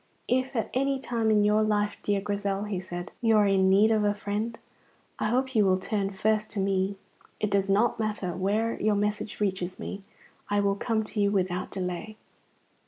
[0.27, 3.91] "If at any time in your life, dear Grizel," he said, "you are in need
[3.91, 4.57] of a friend,
[5.19, 6.95] I hope you will turn first to me.
[7.39, 10.01] It does not matter where your message reaches me,
[10.49, 12.17] I will come to you without delay."